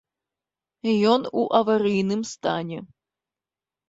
Ён 1.11 1.21
у 1.41 1.43
аварыйным 1.59 2.21
стане. 2.31 2.79